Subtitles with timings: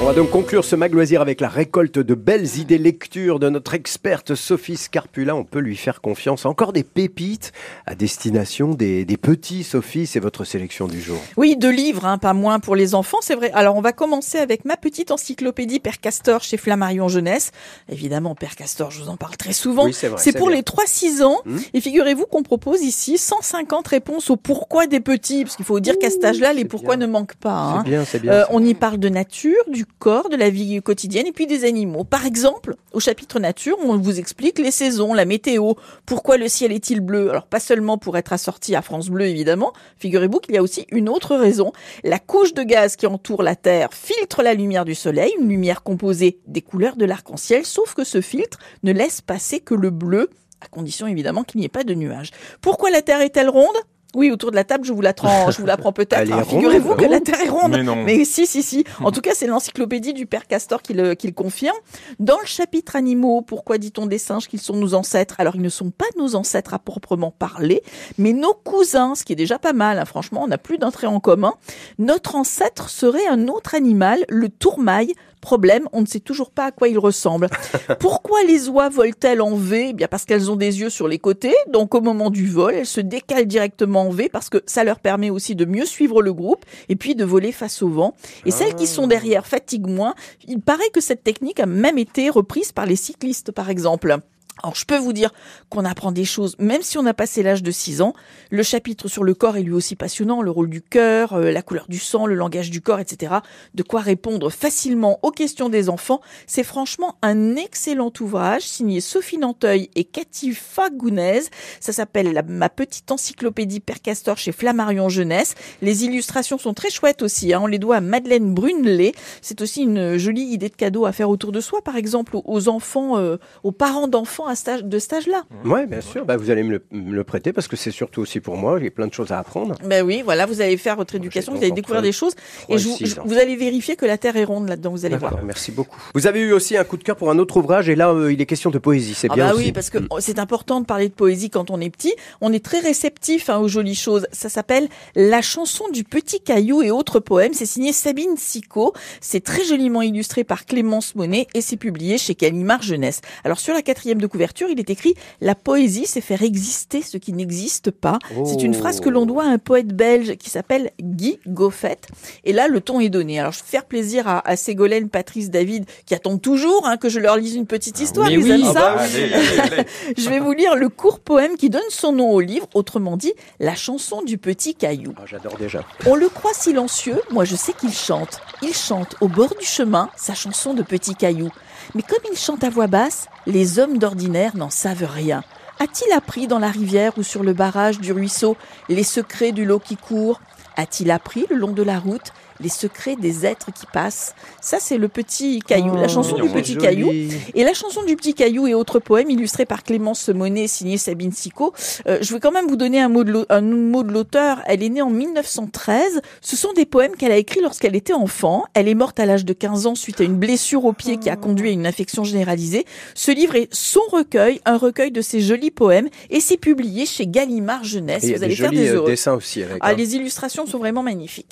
[0.00, 3.50] On va donc conclure ce mag loisir avec la récolte de belles idées lecture de
[3.50, 5.34] notre experte Sophie Scarpula.
[5.34, 6.46] On peut lui faire confiance.
[6.46, 7.52] Encore des pépites
[7.84, 9.64] à destination des, des petits.
[9.64, 11.18] Sophie, c'est votre sélection du jour.
[11.36, 13.50] Oui, deux livres, hein, pas moins pour les enfants, c'est vrai.
[13.52, 17.50] Alors on va commencer avec ma petite encyclopédie Père Castor chez Flammarion Jeunesse.
[17.90, 19.86] Évidemment, Père Castor, je vous en parle très souvent.
[19.86, 20.56] Oui, c'est pour bien.
[20.58, 21.40] les 3-6 ans.
[21.44, 21.58] Hmm.
[21.74, 25.42] Et figurez-vous qu'on propose ici 150 réponses au pourquoi des petits.
[25.42, 27.08] Parce qu'il faut dire qu'à cet âge-là, les pourquoi bien.
[27.08, 27.50] ne manquent pas.
[27.50, 27.82] hein.
[27.84, 28.32] C'est bien, c'est bien.
[28.32, 31.64] Euh, on y parle de nature, du corps, de la vie quotidienne et puis des
[31.64, 32.04] animaux.
[32.04, 35.74] Par exemple, au chapitre nature, on vous explique les saisons, la météo,
[36.06, 37.30] pourquoi le ciel est-il bleu?
[37.30, 40.86] Alors pas seulement pour être assorti à France Bleu évidemment, figurez-vous qu'il y a aussi
[40.90, 41.72] une autre raison.
[42.04, 45.82] La couche de gaz qui entoure la Terre filtre la lumière du soleil, une lumière
[45.82, 50.30] composée des couleurs de l'arc-en-ciel, sauf que ce filtre ne laisse passer que le bleu
[50.60, 52.30] à condition évidemment qu'il n'y ait pas de nuages.
[52.60, 53.76] Pourquoi la Terre est-elle ronde?
[54.14, 56.14] Oui, autour de la table, je vous l'apprends, je vous l'apprends peut-être.
[56.22, 57.72] Elle est Alors, ronde, Figurez-vous que la Terre est ronde.
[57.72, 58.04] Mais non.
[58.04, 58.84] Mais si, si, si.
[59.02, 61.76] En tout cas, c'est l'encyclopédie du père Castor qui le, qui le confirme.
[62.18, 65.36] Dans le chapitre animaux, pourquoi dit-on des singes qu'ils sont nos ancêtres?
[65.38, 67.82] Alors, ils ne sont pas nos ancêtres à proprement parler,
[68.16, 69.98] mais nos cousins, ce qui est déjà pas mal.
[69.98, 70.04] hein.
[70.04, 71.54] Franchement, on n'a plus d'un trait en commun.
[71.98, 75.12] Notre ancêtre serait un autre animal, le tourmail.
[75.40, 77.48] Problème, on ne sait toujours pas à quoi il ressemble.
[78.00, 79.88] Pourquoi les oies volent-elles en V?
[79.90, 82.74] Eh bien parce qu'elles ont des yeux sur les côtés, donc au moment du vol,
[82.74, 86.22] elles se décalent directement en V parce que ça leur permet aussi de mieux suivre
[86.22, 88.14] le groupe et puis de voler face au vent.
[88.46, 90.14] Et celles qui sont derrière fatiguent moins.
[90.46, 94.18] Il paraît que cette technique a même été reprise par les cyclistes, par exemple.
[94.62, 95.32] Alors, je peux vous dire
[95.68, 98.12] qu'on apprend des choses, même si on a passé l'âge de 6 ans.
[98.50, 101.62] Le chapitre sur le corps est lui aussi passionnant, le rôle du cœur, euh, la
[101.62, 103.36] couleur du sang, le langage du corps, etc.
[103.74, 106.20] De quoi répondre facilement aux questions des enfants.
[106.48, 111.42] C'est franchement un excellent ouvrage signé Sophie Nanteuil et Cathy Fagounez.
[111.78, 115.54] Ça s'appelle Ma petite encyclopédie Père Castor chez Flammarion Jeunesse.
[115.82, 117.52] Les illustrations sont très chouettes aussi.
[117.52, 117.60] hein.
[117.62, 119.12] On les doit à Madeleine Brunelet.
[119.40, 122.68] C'est aussi une jolie idée de cadeau à faire autour de soi, par exemple aux
[122.68, 125.42] enfants, euh, aux parents d'enfants à stage, de cet âge-là.
[125.64, 126.24] Ouais, bien sûr.
[126.24, 128.78] Bah, vous allez me le, me le prêter parce que c'est surtout aussi pour moi.
[128.80, 129.74] J'ai plein de choses à apprendre.
[129.84, 132.34] Ben oui, voilà, vous allez faire votre éducation, vous allez découvrir des choses
[132.68, 135.16] et et je vous, je- allez vérifier que la Terre est ronde là-dedans, vous allez
[135.16, 135.38] voir.
[135.44, 135.98] Merci beaucoup.
[136.14, 138.32] Vous avez eu aussi un coup de cœur pour un autre ouvrage et là, euh,
[138.32, 139.14] il est question de poésie.
[139.14, 139.64] C'est Ah bien bah aussi.
[139.66, 142.14] oui, parce que c'est important de parler de poésie quand on est petit.
[142.40, 144.26] On est très réceptif hein, aux jolies choses.
[144.32, 147.52] Ça s'appelle La chanson du petit caillou et autres poèmes.
[147.54, 148.92] C'est signé Sabine Sicot.
[149.20, 153.20] C'est très joliment illustré par Clémence Monet et c'est publié chez Calimard Jeunesse.
[153.44, 154.37] Alors sur la quatrième de couverture,
[154.70, 158.18] il est écrit La poésie, c'est faire exister ce qui n'existe pas.
[158.44, 161.98] C'est une phrase que l'on doit à un poète belge qui s'appelle Guy Goffet.
[162.44, 163.40] Et là, le ton est donné.
[163.40, 167.08] Alors je vais faire plaisir à, à Ségolène, Patrice, David, qui attendent toujours hein, que
[167.08, 168.28] je leur lise une petite histoire.
[168.28, 168.50] mais Ils oui.
[168.50, 168.94] aiment Ah ça.
[168.94, 169.84] bah, Allez, allez, allez.
[170.16, 173.32] Je vais vous lire le court poème qui donne son nom au livre, autrement dit,
[173.60, 175.12] la chanson du petit caillou.
[175.16, 175.84] Ah, J'adore déjà.
[176.06, 178.40] On le croit silencieux, moi je sais qu'il chante.
[178.62, 181.50] Il chante au bord du chemin sa chanson de petit caillou.
[181.94, 185.42] Mais comme il chante à voix basse, les hommes d'ordinaire n'en savent rien.
[185.80, 188.56] A-t-il appris dans la rivière ou sur le barrage du ruisseau
[188.90, 190.40] les secrets du lot qui court?
[190.76, 194.98] A-t-il appris le long de la route les secrets des êtres qui passent Ça c'est
[194.98, 196.84] le petit caillou, la Oh, chanson du petit joli.
[196.84, 197.12] caillou.
[197.54, 201.32] Et la chanson du petit caillou et autres poèmes illustrés par Clémence Monet, signé Sabine
[201.32, 201.72] Sicot.
[202.06, 204.60] Euh, je vais quand même vous donner un mot de l'auteur.
[204.66, 206.20] Elle est née en 1913.
[206.40, 208.64] Ce sont des poèmes qu'elle a écrits lorsqu'elle était enfant.
[208.74, 211.30] Elle est morte à l'âge de 15 ans suite à une blessure au pied qui
[211.30, 212.84] a conduit à une infection généralisée.
[213.14, 217.26] Ce livre est son recueil, un recueil de ses jolis poèmes, et c'est publié chez
[217.26, 218.24] Gallimard Jeunesse.
[218.24, 219.10] Et il y a vous des allez faire jolis des euh, heureux.
[219.10, 219.76] dessins aussi avec.
[219.80, 219.94] Ah, hein.
[219.94, 221.46] les illustrations sont vraiment magnifiques.